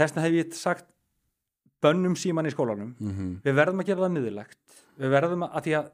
þessna 0.00 0.24
hef 0.26 0.36
ég 0.36 0.54
sagt 0.58 0.86
bönnum 1.80 2.16
síman 2.18 2.48
í 2.48 2.52
skólanum. 2.54 2.94
Mm 3.00 3.40
við 3.44 3.58
verðum 3.60 3.82
að 3.82 3.90
gera 3.90 4.04
það 4.04 4.14
miðurlegt 4.16 4.78
við 5.00 5.12
verðum 5.16 5.44
að, 5.46 5.52
að 5.56 5.66
því 5.66 5.76
að 5.80 5.90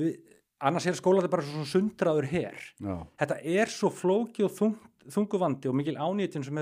við, 0.00 0.14
annars 0.60 0.86
er 0.86 0.98
skólan 0.98 1.30
bara 1.30 1.46
svo 1.46 1.64
sundraður 1.64 2.30
her. 2.30 2.62
Já, 2.78 2.94
þetta 3.22 3.40
er 3.42 3.72
svo 3.72 3.90
flóki 3.90 4.44
og 4.44 4.54
þung, 4.56 4.76
þungu 5.10 5.40
vandi 5.40 5.70
og 5.70 5.76
mikil 5.78 5.96
ánýtin 5.96 6.44
sem, 6.44 6.60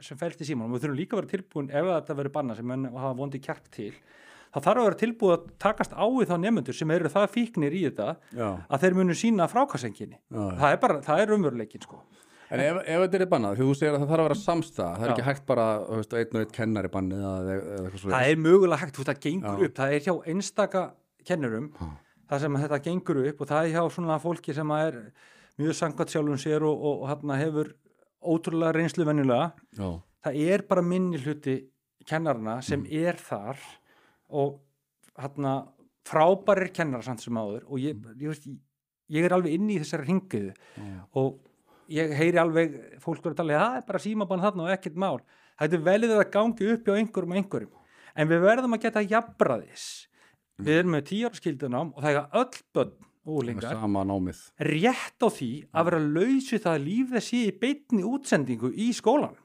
sem 0.00 0.18
fælst 0.20 0.42
í 0.42 0.48
síman 0.48 0.68
og 0.68 0.76
við 0.76 0.86
þurfum 0.86 0.98
líka 0.98 1.16
að 1.16 1.22
vera 1.22 1.34
tilbúin 1.36 1.70
ef 1.70 1.92
þetta 1.92 2.18
verður 2.18 2.36
banna 2.38 2.58
sem 2.58 2.66
menn 2.66 2.90
hafa 2.92 3.14
vondi 3.16 3.40
kjark 3.40 3.70
til 3.70 3.92
þá 4.48 4.60
þarf 4.60 4.80
að 4.80 4.86
vera 4.86 5.00
tilbúið 5.02 5.34
að 5.34 5.48
takast 5.60 5.94
á 5.94 6.04
við 6.08 6.30
þá 6.30 6.36
nefnendur 6.42 6.76
sem 6.76 6.92
eru 6.94 7.10
það 7.12 7.26
fíknir 7.34 7.76
í 7.76 7.82
þetta 7.88 8.08
já, 8.32 8.48
að 8.64 8.84
þeir 8.84 8.96
munu 8.98 9.16
sína 9.18 9.48
frákassenginni 9.50 10.16
já. 10.16 10.44
það 10.60 10.70
er 10.72 11.20
er 11.22 11.34
umveruleikin 11.36 11.84
sko 11.84 12.00
En 12.50 12.60
ef, 12.64 12.76
ef 12.86 13.00
þetta 13.04 13.18
er 13.20 13.30
bannað, 13.32 13.58
þú 13.60 13.66
segir 13.76 13.92
að 13.92 14.00
það 14.02 14.10
þarf 14.10 14.22
að 14.22 14.28
vera 14.28 14.36
samstæða, 14.42 14.90
það 14.96 15.02
er 15.04 15.10
Já. 15.10 15.14
ekki 15.14 15.24
hægt 15.28 15.46
bara, 15.50 15.64
veist, 15.90 16.14
einn 16.16 16.36
og 16.38 16.42
einn 16.44 16.52
kennari 16.58 16.90
bannið 16.94 17.24
eða, 17.28 17.56
eitthvað 17.78 17.98
svo. 18.02 18.12
það 18.14 18.28
er 18.32 18.38
mögulega 18.44 18.78
hægt, 18.82 18.94
þú 18.96 19.02
veist, 19.02 19.10
það 19.10 19.22
gengur 19.26 19.58
Já. 19.58 19.66
upp 19.68 19.74
það 19.80 19.92
er 19.98 20.04
hjá 20.06 20.14
einstaka 20.32 20.84
kennurum 21.28 21.66
það 22.28 22.40
sem 22.44 22.56
þetta 22.62 22.78
gengur 22.88 23.20
upp 23.28 23.40
og 23.44 23.50
það 23.52 23.66
er 23.68 23.74
hjá 23.76 23.82
svona 23.98 24.16
fólki 24.22 24.54
sem 24.56 24.70
er 24.78 24.96
mjög 25.58 25.76
sangvært 25.76 26.12
sjálfum 26.14 26.38
sér 26.40 26.64
og, 26.68 26.76
og, 26.88 27.02
og 27.02 27.08
hérna 27.12 27.36
hefur 27.42 27.72
ótrúlega 28.32 28.72
reynslu 28.78 29.04
venjulega 29.08 29.50
Já, 29.76 29.90
það 30.28 30.40
er 30.54 30.64
bara 30.72 30.82
minni 30.86 31.20
hluti 31.20 31.58
kennarana 32.08 32.60
sem 32.64 32.80
Mm. 32.80 32.88
er 33.04 33.16
þar 33.20 33.58
og 34.30 34.60
hérna 35.20 35.52
frábærir 36.08 36.70
kennarar 36.72 37.04
samt 37.04 37.20
sem 37.20 37.36
áður 37.36 37.66
og 37.68 37.76
ég, 37.82 37.98
ég, 38.16 38.28
veist, 38.32 38.46
ég 39.12 39.24
er 39.28 39.34
alveg 39.36 39.52
inni 39.58 39.76
í 39.76 39.82
þessari 39.82 40.06
ringiðu 40.08 40.54
og 41.18 41.40
ég 41.92 42.14
heyri 42.18 42.40
alveg 42.40 42.76
fólk 43.02 43.22
verið 43.22 43.34
að 43.34 43.40
tala, 43.42 43.58
það 43.62 43.80
er 43.80 43.86
bara 43.88 44.02
símabann 44.04 44.44
þarna 44.44 44.66
og 44.66 44.72
ekkert 44.74 45.00
mál. 45.00 45.18
Það 45.58 45.76
er 45.78 45.84
velið 45.88 46.14
að 46.14 46.30
gangi 46.36 46.70
upp 46.74 46.86
hjá 46.86 46.94
einhverjum 46.94 47.34
og 47.34 47.40
einhverjum. 47.40 47.74
En 48.18 48.30
við 48.30 48.44
verðum 48.44 48.76
að 48.76 48.84
geta 48.86 49.04
jafnbraðis 49.04 49.86
við 50.58 50.80
erum 50.80 50.96
með 50.96 51.04
tíjarskildunám 51.12 51.92
og 51.94 52.02
það 52.02 52.18
er 52.18 52.40
öll 52.40 52.94
sama 53.28 54.04
námið. 54.08 54.38
rétt 54.64 55.20
á 55.20 55.28
því 55.28 55.50
að 55.68 55.88
vera 55.88 55.98
lausu 56.00 56.58
það 56.58 56.72
að 56.72 56.86
líf 56.86 57.10
þess 57.12 57.34
í 57.36 57.42
beinni 57.60 58.04
útsendingu 58.08 58.70
í 58.72 58.88
skólan 58.96 59.36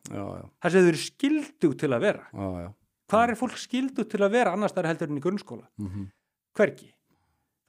þau 0.78 0.88
eru 0.88 1.02
skildu 1.02 1.74
til 1.76 1.92
að 1.92 2.06
vera. 2.06 2.24
Já, 2.32 2.48
já. 2.64 2.70
hvað 3.12 3.26
er 3.28 3.40
fólk 3.42 3.58
skildu 3.60 4.06
til 4.08 4.22
að 4.24 4.38
vera 4.38 4.54
annars 4.56 4.76
þar 4.78 4.88
heldur 4.94 5.12
en 5.12 5.20
í 5.20 5.26
grunnskóla? 5.26 5.68
Mm 5.78 5.90
hvergi 6.54 6.94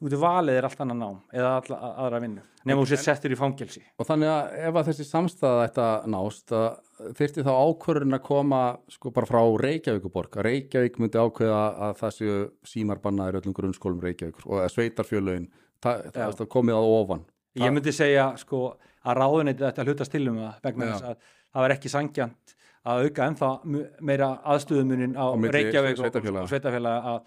þú 0.01 0.09
getur 0.09 0.23
valið 0.25 0.59
er 0.59 0.67
allt 0.69 0.83
annað 0.85 1.01
nám 1.01 1.19
eða 1.33 1.53
alla, 1.61 1.79
aðra 2.05 2.21
vinnu 2.25 2.43
nema 2.65 2.81
þú 2.81 2.89
sér 2.91 3.03
settur 3.03 3.35
í 3.35 3.37
fangelsi. 3.39 3.83
Og 4.01 4.07
þannig 4.09 4.31
að 4.33 4.55
ef 4.69 4.79
að 4.81 4.87
þessi 4.89 5.05
samstæða 5.09 5.65
þetta 5.67 5.89
nást, 6.15 6.55
að 6.57 7.13
þyrfti 7.19 7.45
þá 7.45 7.53
ákvörðin 7.61 8.17
að 8.17 8.23
koma 8.25 8.61
sko 8.95 9.13
bara 9.15 9.29
frá 9.29 9.41
Reykjavíkuborg, 9.65 10.39
Reykjavík 10.47 10.99
myndi 11.03 11.21
ákveða 11.21 11.61
að 11.89 11.95
það 12.01 12.15
séu 12.19 12.39
símarbannaðir 12.73 13.41
öllum 13.43 13.57
grunnskólum 13.59 14.01
Reykjavíkur 14.05 14.49
og 14.49 14.63
að 14.65 14.73
sveitarfjölögin, 14.79 15.47
það, 15.85 16.09
það 16.17 16.51
komið 16.57 16.81
að 16.81 16.91
ofan. 16.97 17.25
ég 17.61 17.77
myndi 17.77 17.95
segja 17.95 18.31
sko 18.41 18.65
að 19.05 19.21
ráðuneytið 19.21 19.67
þetta 19.69 19.87
hlutast 19.89 20.15
til 20.17 20.25
um 20.33 20.41
það 20.41 20.61
vegna 20.65 20.91
þess 20.91 21.09
að 21.11 21.17
það 21.55 21.65
var 21.67 21.75
ekki 21.77 21.93
sangjant 21.93 22.55
að 22.85 23.05
auka 23.05 23.27
ennþá 23.29 23.51
mu- 23.65 23.87
meira 24.01 24.31
aðstöðumunin 24.55 25.15
á, 25.21 25.25
Á 25.33 25.37
Reykjavík 25.37 26.01
og, 26.01 26.17
og 26.33 26.49
sveitafélaga 26.49 27.13
að, 27.13 27.21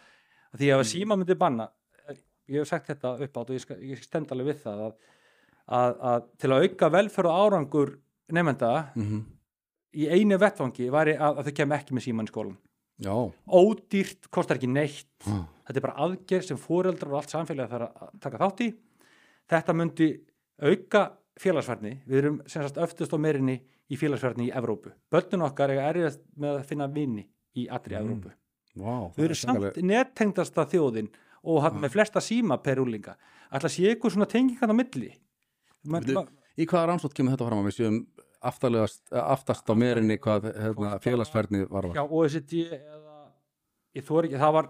því 0.57 0.71
að 0.73 0.81
ef 0.83 0.89
síma 0.89 1.17
myndi 1.17 1.37
banna 1.37 1.69
ég 2.49 2.59
hef 2.61 2.67
sagt 2.71 2.87
þetta 2.91 3.15
upp 3.25 3.39
átt 3.41 3.49
og 3.51 3.57
ég, 3.57 3.71
ég 3.93 4.03
stend 4.03 4.31
alveg 4.31 4.51
við 4.53 4.61
það 4.65 4.83
að, 4.87 4.93
að, 5.79 5.97
að 6.11 6.29
til 6.43 6.51
að 6.53 6.67
auka 6.67 6.89
velferð 6.97 7.31
og 7.33 7.41
árangur 7.47 7.95
nefnda 8.35 8.71
Mm 8.95 9.25
í 9.97 10.05
einu 10.13 10.35
vettvangi 10.37 10.89
væri 10.93 11.13
að, 11.17 11.37
að 11.39 11.47
þau 11.47 11.53
kemur 11.57 11.77
ekki 11.79 11.95
með 11.95 12.03
síman 12.05 12.27
í 12.27 12.29
skólan 12.29 12.57
Já, 13.01 13.13
ódýrt, 13.53 14.27
kostar 14.33 14.57
ekki 14.59 14.67
neitt. 14.69 15.07
Já. 15.25 15.37
þetta 15.67 15.79
er 15.79 15.83
bara 15.85 16.03
aðgerð 16.05 16.45
sem 16.49 16.57
fóreldrar 16.57 17.11
og 17.13 17.19
allt 17.19 17.33
samfélagi 17.33 17.69
þarf 17.71 17.87
að 18.03 18.11
taka 18.25 18.39
þátt 18.41 18.61
í. 18.65 18.67
Þetta 19.53 19.75
myndi 19.77 20.07
auka 20.65 21.01
félagsfærni. 21.37 21.91
Við 22.09 22.19
erum 22.23 22.39
sem 22.49 22.65
sagt 22.65 22.79
öftust 22.81 23.13
á 23.13 23.17
meirinni 23.21 23.59
í 23.93 23.99
félagsfærni 24.01 24.47
í 24.49 24.53
Evrópu. 24.57 24.93
Börnun 25.13 25.45
okkar 25.45 25.75
er 25.75 25.83
erfiðast 25.91 26.23
með 26.41 26.57
að 26.59 26.67
finna 26.73 26.89
vini 26.97 27.27
í 27.53 27.67
allri 27.69 27.95
Mm, 27.95 28.01
Evrópu. 28.03 28.33
Vá. 28.77 28.95
við 29.17 29.25
erum 29.29 29.41
samt 29.43 29.77
nettengdasta 29.93 30.65
þjóðin 30.73 31.11
og 31.47 31.61
hann 31.63 31.79
með 31.83 31.93
flesta 31.95 32.21
síma 32.23 32.57
per 32.63 32.81
úlinga 32.83 33.15
ætla 33.55 33.69
sé 33.71 33.93
ykkur 33.95 34.13
svona 34.13 34.27
tengingan 34.29 34.73
á 34.73 34.75
milli? 34.75 35.11
Ma, 35.87 36.01
Í 36.57 36.65
hvaða 36.65 36.87
rannsótt 36.89 37.13
kemur 37.13 37.35
þetta 37.35 37.47
fram? 37.47 37.59
Að 37.61 37.67
við 37.69 37.75
séum 37.77 37.97
aftalegast, 38.47 39.01
eh, 39.11 39.21
aftast 39.21 39.69
á 39.69 39.73
merinni 39.77 40.17
hvað 40.17 40.47
hérna, 40.57 40.95
félagsfærni 41.03 41.67
var 41.69 41.85
hjá 41.93 42.03
OECD 42.09 42.63
eða 42.73 43.17
ég 43.95 44.05
þóri 44.07 44.29
ekki, 44.31 44.39
það 44.41 44.53
var 44.57 44.69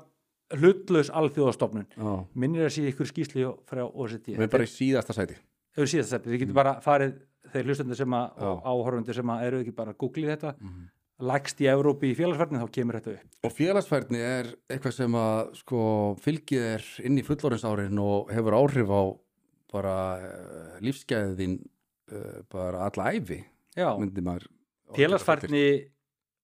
hlutlaus 0.58 1.10
alþjóðastofnun. 1.12 1.88
Já, 1.98 2.12
minnir 2.36 2.68
að 2.68 2.74
sé 2.76 2.84
ykkur 2.92 3.10
skýsli 3.10 3.48
frá 3.68 3.84
OECD 3.88 4.36
við 4.36 4.40
erum 4.46 4.54
bara 4.54 4.68
í 4.68 4.72
síðasta 4.72 5.16
sæti. 5.16 5.36
Hefur 5.78 5.90
síðast 5.92 6.14
þetta, 6.16 6.30
þið 6.32 6.40
getur 6.44 6.58
bara 6.60 6.76
farið 6.84 7.18
þeir 7.52 7.68
hlustendur 7.72 7.96
sem 8.00 8.16
að, 8.20 8.30
Já. 8.38 8.48
og 8.52 8.64
áhorfundur 8.72 9.16
sem 9.16 9.32
að 9.34 9.44
eru 9.48 9.60
ekki 9.64 9.76
bara 9.76 9.94
að 9.94 9.98
googlið 10.04 10.32
þetta, 10.36 10.54
Mhm. 10.60 10.86
Lægst 11.18 11.62
í 11.64 11.70
Evrópi 11.72 12.12
í 12.12 12.18
félagsverðin, 12.18 12.62
þá 12.62 12.74
kemur 12.76 13.00
þetta 13.00 13.14
upp. 13.16 13.38
Og 13.48 13.54
félagsfærni 13.58 14.20
er 14.22 14.52
eitthvað 14.70 14.94
sem 15.00 15.16
að 15.18 15.40
sko, 15.58 15.80
fylgið 16.22 16.68
er 16.76 16.90
inn 17.10 17.18
í 17.18 17.26
fullorðinsárin 17.26 18.04
og 18.04 18.30
hefur 18.34 18.58
áhrif 18.60 18.94
á 18.94 19.02
bara 19.74 19.96
uh, 20.22 20.76
lífsgæðin 20.86 21.58
uh, 22.14 22.42
bara 22.52 22.86
alla 22.88 23.12
æfi 23.16 23.42
Já, 23.78 23.90
myndi 24.00 24.24
maður 24.24 24.48
félagsfærni 24.96 25.66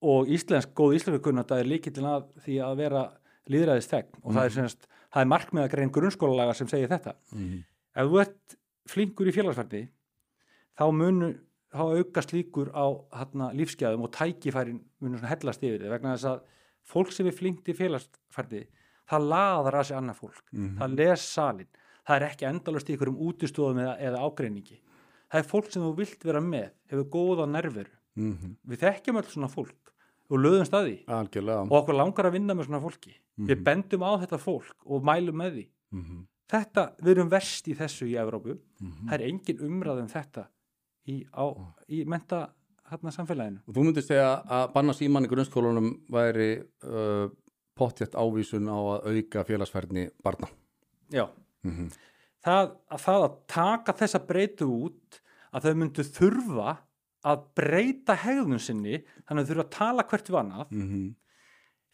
og 0.03 0.31
íslensk, 0.35 0.73
góð 0.75 0.97
íslensku 0.97 1.29
kunnata 1.29 1.61
er 1.61 1.69
líkillin 1.69 2.09
að 2.09 2.25
því 2.44 2.57
að 2.66 2.81
vera 2.81 3.03
líðræðist 3.51 3.94
þegn 3.94 4.19
og 4.19 4.35
það 4.35 4.44
er 4.44 4.55
semst, 4.57 4.90
það 5.13 5.23
er 5.23 5.31
markmið 5.31 5.63
að 5.63 5.72
grein 5.75 5.94
grunnskólalaga 5.95 6.57
sem 6.57 6.69
segir 6.72 6.91
þetta. 6.91 7.16
Mm. 7.31 7.63
ef 7.95 8.11
þú 8.11 8.22
ert 8.25 8.57
flinkur 8.91 9.29
í 9.29 9.35
félagsfærni 9.35 9.84
þá 10.75 10.85
munu 10.91 11.31
þá 11.73 11.84
aukast 11.97 12.34
líkur 12.35 12.69
á 12.73 12.85
hérna, 13.17 13.50
lífsgæðum 13.57 14.06
og 14.06 14.11
tækifærin 14.13 14.81
munu 15.01 15.17
svona 15.17 15.31
hellast 15.34 15.63
yfir 15.63 15.81
þig 15.81 15.94
vegna 15.94 16.16
þess 16.16 16.29
að 16.29 16.41
fólk 16.94 17.11
sem 17.16 17.28
er 17.28 17.35
flinkt 17.38 17.69
í 17.72 17.75
félagsfærni 17.78 18.63
það 19.09 19.28
laðar 19.34 19.78
að 19.79 19.88
sig 19.89 19.97
annað 19.97 20.19
fólk. 20.22 20.44
Mhm. 20.51 20.78
það 20.79 20.95
les 21.00 21.22
salin, 21.22 21.67
það 22.07 22.16
er 22.16 22.28
ekki 22.29 22.47
endalast 22.50 22.89
í 22.89 22.95
ykkurum 22.97 23.17
útistofum 23.19 23.79
eða, 23.84 23.95
eða 24.00 24.22
ágreiningi. 24.23 24.79
Það 25.31 25.39
er 25.39 25.50
fólk 25.50 25.72
sem 25.72 25.81
þú 25.84 25.95
vilt 25.97 26.23
vera 26.23 26.41
með 26.41 26.69
hefur 26.91 27.09
góða 27.09 27.50
nerveru, 27.50 27.90
Mm 28.16 28.55
við 28.69 28.78
þekkjum 28.78 29.17
öll 29.17 29.29
svona 29.31 29.50
fólk 29.50 29.90
og 30.29 30.38
löðum 30.40 30.66
staði 30.66 31.00
Algjörlega. 31.07 31.63
Og 31.66 31.78
okkur 31.81 31.95
langar 31.97 32.25
að 32.29 32.35
vinna 32.38 32.53
með 32.53 32.67
svona 32.67 32.81
fólki. 32.81 33.13
Við 33.40 33.57
Mhm. 33.57 33.63
bendum 33.63 34.03
á 34.05 34.11
þetta 34.22 34.38
fólk 34.38 34.75
og 34.85 35.03
mælum 35.03 35.35
með 35.35 35.51
því. 35.53 35.67
Mm 35.94 36.03
-hmm. 36.03 36.25
þetta, 36.53 36.95
við 37.01 37.11
erum 37.17 37.29
verst 37.29 37.67
í 37.67 37.73
þessu 37.75 38.05
í 38.05 38.13
Evrópu. 38.13 38.59
Mhm. 38.81 39.09
það 39.09 39.13
er 39.13 39.28
engin 39.28 39.59
umræð 39.59 40.01
um 40.01 40.07
þetta 40.07 40.47
í, 41.09 41.22
í 41.90 42.03
menta 42.09 42.46
hérna 42.91 43.14
samfélaginu. 43.16 43.62
Og 43.68 43.75
þú 43.75 43.86
myndir 43.88 44.06
segja 44.06 44.30
að 44.44 44.66
banna 44.75 44.96
síman 44.97 45.28
í 45.28 45.31
grunnskólanum 45.31 45.91
væri 46.14 46.50
uh, 46.86 47.28
pottjætt 47.78 48.16
ávísun 48.16 48.69
á 48.69 48.78
að 48.78 49.12
auka 49.12 49.46
félagsfærni 49.47 50.09
barna. 50.24 50.50
Já, 51.14 51.28
mm 51.66 51.94
það 52.44 52.58
að, 52.59 52.72
það 53.00 53.25
að 53.25 53.36
taka 53.47 53.94
þessa 54.02 54.19
breytu 54.28 54.66
út 54.68 55.19
að 55.53 55.68
þau 55.68 55.78
myndu 55.80 56.03
þurfa 56.03 56.74
að 57.24 57.46
breyta 57.56 58.18
hegðun 58.20 58.59
sinni 58.59 58.97
þannig 59.24 59.38
að 59.38 59.46
þau 59.46 59.52
þurfa 59.53 59.64
að 59.64 59.75
tala 59.78 60.06
hvert 60.09 60.30
við 60.30 60.40
annað. 60.41 60.74
-hmm. 60.74 61.06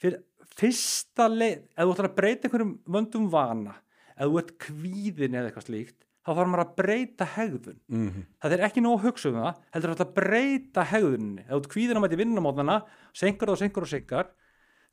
fyrir 0.02 0.24
fyrsta 0.58 1.28
leið 1.30 1.60
ef 1.60 1.84
þú 1.84 1.94
ætlar 1.94 2.10
að 2.10 2.18
breyta 2.18 2.48
einhverjum 2.48 2.74
vöndum 2.96 3.30
vana 3.30 3.76
ef 4.16 4.26
þú 4.26 4.40
ert 4.42 4.54
kvíðin 4.66 5.38
eða 5.38 5.52
eitthvað 5.52 5.68
slíkt 5.68 6.09
þá 6.30 6.36
þarf 6.38 6.50
maður 6.54 6.64
að 6.66 6.76
breyta 6.80 7.26
hegðun 7.36 7.80
Mm 7.90 8.10
-hmm. 8.10 8.24
það 8.44 8.54
er 8.54 8.64
ekki 8.70 8.82
nóg 8.86 9.00
að 9.00 9.06
hugsa 9.10 9.30
um 9.30 9.36
það 9.36 9.56
heldur 9.74 9.96
að 9.96 10.14
breyta 10.14 10.84
hegðuninni 10.94 11.42
ef 11.42 11.50
þú 11.50 11.60
ert 11.60 11.70
kvíðin 11.74 11.98
að 11.98 12.04
mæti 12.06 12.18
vinnumótnana 12.22 12.78
senkar 13.14 13.50
og 13.50 13.58
senkar 13.58 13.84
og 13.84 13.90
senkar 13.90 14.28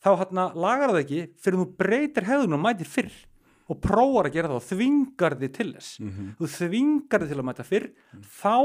þá 0.05 0.11
hérna 0.21 0.45
lagar 0.55 0.91
það 0.91 1.01
ekki 1.05 1.21
fyrir 1.41 1.59
þú 1.61 1.67
breytir 1.77 2.25
hegðunum 2.25 2.59
og 2.61 2.65
mætir 2.67 2.87
fyrr 2.87 3.13
og 3.69 3.81
prófar 3.83 4.27
að 4.29 4.33
gera 4.33 4.49
það 4.49 4.57
og 4.61 4.69
þvingar 4.71 5.35
þið 5.41 5.53
til 5.53 5.73
þess 5.75 6.01
Mhm. 6.01 6.37
þú 6.39 6.47
þvingar 6.47 7.21
þið 7.23 7.29
til 7.29 7.39
að 7.41 7.49
mæta 7.49 7.65
fyrr 7.65 7.91
þá 8.23 8.57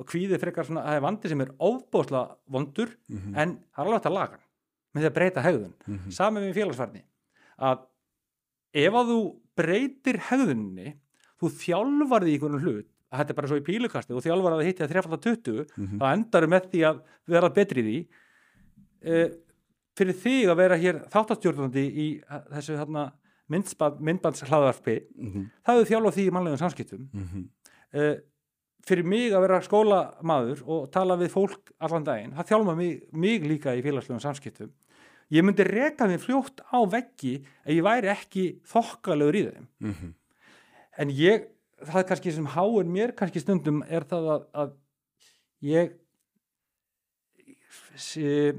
og 0.00 0.06
kvíðið 0.06 0.40
frekar 0.40 0.64
svona 0.64 0.82
það 0.84 0.96
er 0.96 1.00
vandi 1.00 1.28
sem 1.28 1.40
er 1.40 1.50
ofbóðslega 1.60 2.36
vondur 2.50 2.88
Mhm. 3.08 3.34
en 3.36 3.50
það 3.56 3.78
er 3.78 3.86
alveg 3.86 3.94
hægt 4.00 4.06
að 4.10 4.14
laga 4.14 4.30
hann 4.30 4.40
með 4.94 5.02
því 5.02 5.06
að 5.10 5.14
breyta 5.14 5.42
hegðun 5.42 5.72
Mhm. 5.86 6.10
saman 6.10 6.42
við 6.42 6.54
félagsfærni 6.54 7.02
að 7.60 7.78
ef 8.74 8.92
að 8.94 9.06
þú 9.10 9.36
breytir 9.56 10.16
hegðuninni 10.18 10.94
þú 11.40 11.50
þjálfar 11.60 12.22
því 12.26 12.32
einhvern 12.36 12.60
hlut 12.64 12.86
að 13.10 13.18
þetta 13.18 13.30
er 13.32 13.38
bara 13.40 13.48
svo 13.50 13.58
í 13.58 13.64
pílukasti 13.66 14.14
og 14.14 14.22
þjálfar 14.22 14.52
að 14.54 14.60
það 14.60 14.68
hitti 14.70 14.84
að 14.84 14.92
3.20 14.94 15.66
Mhm. 15.76 15.98
þá 15.98 16.06
endar 16.14 16.46
með 16.46 16.66
því 16.70 16.80
að 16.90 17.00
vera 17.26 17.48
betri 17.50 17.82
því 17.82 17.96
e, 19.02 19.30
fyrir 19.98 20.14
þig 20.22 20.48
að 20.52 20.56
vera 20.60 20.76
hér 20.80 21.00
þáttastjórnandi 21.12 21.84
í 21.90 22.08
eh, 22.22 22.42
þessu 22.54 22.76
hérna, 22.78 23.12
myndband, 23.50 24.00
myndbands 24.00 24.42
hlaðvarpi 24.46 24.98
Mhm. 25.16 25.46
það 25.66 25.80
hefur 25.80 25.90
þjálfað 25.90 26.14
því 26.18 26.26
í 26.28 26.34
mannlegum 26.36 26.60
samskiptum 26.62 27.08
Mhm. 27.12 27.48
e, 27.94 28.20
fyrir 28.86 29.04
mig 29.04 29.32
að 29.32 29.40
vera 29.46 29.60
skólamaður 29.60 30.62
og 30.66 30.90
tala 30.92 31.16
við 31.16 31.30
fólk 31.34 31.72
allan 31.80 32.04
daginn, 32.04 32.32
það 32.32 32.46
þjálfa 32.48 32.76
mig, 32.76 33.02
mig 33.12 33.42
líka 33.42 33.74
í 33.76 33.82
félagslegum 33.82 34.20
samskiptum 34.22 34.70
ég 35.30 35.44
myndi 35.44 35.64
reka 35.66 36.06
mig 36.08 36.20
fljótt 36.20 36.60
á 36.72 36.78
veggi 36.88 37.42
ef 37.66 37.74
ég 37.74 37.82
væri 37.82 38.08
ekki 38.08 38.60
þokkalegur 38.64 39.34
í 39.36 39.42
þeim 39.50 39.66
mm 39.80 39.92
-hmm. 39.94 40.14
En 40.98 41.12
ég, 41.14 41.46
það 41.86 42.06
kannski 42.10 42.34
sem 42.34 42.50
háir 42.56 42.90
mér 42.90 43.14
kannski 43.18 43.42
stundum 43.42 43.82
er 43.88 44.06
það 44.08 44.30
að, 44.34 44.46
að 44.64 44.76
ég 45.70 45.94
sé, 48.00 48.54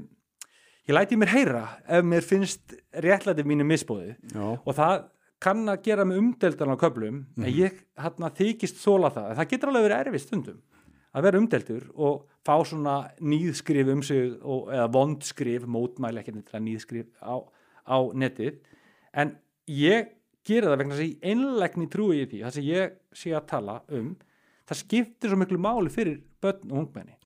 ég 0.88 0.94
læti 0.94 1.18
mér 1.18 1.32
heyra 1.34 1.64
ef 1.86 2.06
mér 2.06 2.26
finnst 2.26 2.76
réttlæti 3.04 3.44
mínu 3.46 3.66
misbóði 3.68 4.14
og 4.38 4.72
það 4.76 5.08
kann 5.42 5.66
að 5.70 5.82
gera 5.86 6.06
mig 6.06 6.20
umdeldan 6.20 6.74
á 6.74 6.76
köflum 6.78 7.22
en 7.38 7.48
ég 7.50 7.80
hérna, 7.98 8.30
þykist 8.30 8.78
þóla 8.82 9.10
það. 9.14 9.30
En 9.30 9.38
það 9.40 9.50
getur 9.50 9.72
alveg 9.72 9.86
verið 9.88 10.02
erfið 10.04 10.24
stundum 10.26 10.60
að 11.12 11.26
vera 11.26 11.40
umdeldur 11.42 11.88
og 11.92 12.20
fá 12.46 12.54
svona 12.64 12.96
nýðskrif 13.20 13.90
um 13.92 14.02
sig 14.06 14.30
og, 14.40 14.70
eða 14.72 14.88
vondskrif, 14.94 15.66
mótmæli 15.68 16.22
ekki 16.22 16.36
nýðskrif 16.38 17.10
á, 17.20 17.42
á 17.84 17.98
netið. 18.16 18.60
En 19.12 19.34
ég 19.68 20.14
gera 20.46 20.72
það 20.72 20.80
vegna 20.82 20.96
þess 20.96 21.04
að 21.04 21.10
ég 21.10 21.32
einlegni 21.32 21.88
trúi 21.92 22.20
í 22.22 22.28
því 22.28 22.42
það 22.44 22.54
sem 22.56 22.68
ég 22.68 22.94
sé 23.22 23.34
að 23.36 23.48
tala 23.52 23.80
um 23.98 24.12
það 24.68 24.80
skiptir 24.82 25.32
svo 25.32 25.40
miklu 25.40 25.60
máli 25.62 25.92
fyrir 25.92 26.22
börn 26.42 26.70
og 26.70 26.84
ungmenni 26.84 27.18